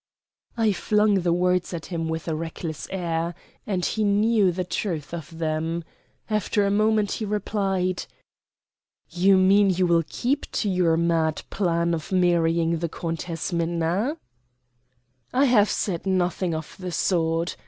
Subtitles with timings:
[0.57, 3.35] I flung the words at him with a reckless air,
[3.67, 5.83] and he knew the truth of them.
[6.27, 8.07] After a moment he replied:
[9.11, 14.17] "You mean you will keep to your mad plan of marrying the Countess Minna?"
[15.33, 17.55] "I have said nothing of the sort.